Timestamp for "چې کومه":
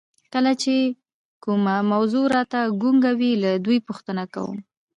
0.61-1.75